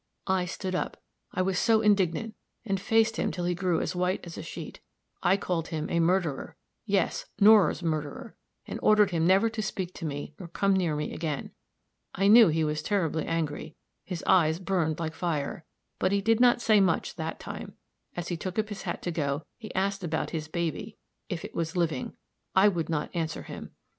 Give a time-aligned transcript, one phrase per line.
[0.25, 0.99] I stood up,
[1.31, 2.33] I was so indignant,
[2.65, 4.79] and faced him till he grew as white as a sheet.
[5.21, 6.55] I called him a murderer
[6.87, 8.35] yes, Nora's murderer
[8.65, 11.51] and ordered him never to speak to me nor come near me again.
[12.15, 15.65] I knew he was terribly angry; his eyes burned like fire;
[15.99, 17.75] but he did not say much that time;
[18.15, 20.97] as he took up his hat to go, he asked about his baby
[21.29, 22.15] if it was living?
[22.55, 23.75] I would not answer him.